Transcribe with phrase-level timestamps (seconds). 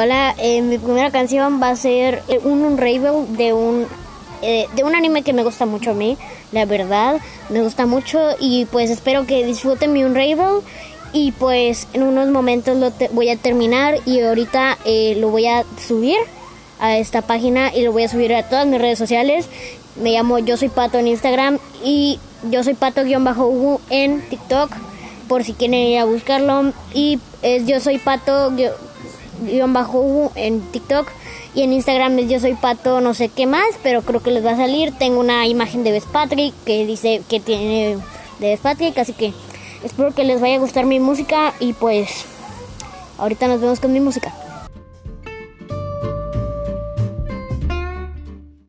[0.00, 3.84] Hola, eh, mi primera canción va a ser eh, un Unravel de un
[4.42, 6.16] eh, de un anime que me gusta mucho a mí,
[6.52, 7.16] la verdad,
[7.48, 10.62] me gusta mucho y pues espero que disfruten mi Unravel
[11.12, 15.64] y pues en unos momentos lo voy a terminar y ahorita eh, lo voy a
[15.84, 16.18] subir
[16.78, 19.48] a esta página y lo voy a subir a todas mis redes sociales.
[20.00, 24.70] Me llamo Yo Soy Pato en Instagram y Yo Soy Pato-Hugo en TikTok
[25.26, 28.52] por si quieren ir a buscarlo y es Yo Soy Pato
[29.42, 31.08] guion bajo en TikTok
[31.54, 34.44] y en Instagram es yo soy pato no sé qué más pero creo que les
[34.44, 34.92] va a salir.
[34.98, 37.98] Tengo una imagen de Best Patrick que dice que tiene
[38.38, 39.32] de Best Patrick así que
[39.82, 42.24] espero que les vaya a gustar mi música y pues
[43.18, 44.34] ahorita nos vemos con mi música